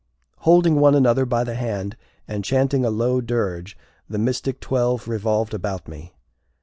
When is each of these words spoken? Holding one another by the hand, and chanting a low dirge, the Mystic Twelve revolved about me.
Holding 0.39 0.79
one 0.79 0.95
another 0.95 1.27
by 1.27 1.43
the 1.43 1.53
hand, 1.53 1.95
and 2.27 2.43
chanting 2.43 2.83
a 2.83 2.89
low 2.89 3.21
dirge, 3.21 3.77
the 4.09 4.17
Mystic 4.17 4.59
Twelve 4.59 5.07
revolved 5.07 5.53
about 5.53 5.87
me. 5.87 6.15